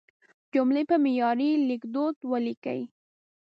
[0.53, 2.81] جملې په معیاري لیکدود ولیکئ.